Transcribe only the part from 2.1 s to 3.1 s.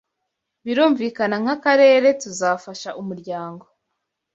tuzafasha